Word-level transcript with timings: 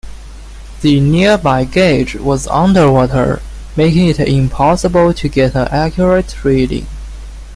The 0.81 0.99
nearby 0.99 1.63
gauge 1.63 2.15
was 2.15 2.47
underwater, 2.47 3.39
making 3.75 4.07
it 4.07 4.19
impossible 4.19 5.13
to 5.13 5.29
get 5.29 5.53
an 5.53 5.67
accurate 5.67 6.43
reading. 6.43 6.87